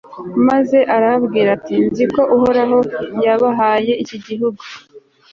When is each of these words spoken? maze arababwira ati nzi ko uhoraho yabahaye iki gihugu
maze 0.47 0.77
arababwira 0.95 1.49
ati 1.57 1.75
nzi 1.87 2.03
ko 2.13 2.21
uhoraho 2.35 2.77
yabahaye 3.23 3.93
iki 4.03 4.17
gihugu 4.25 4.61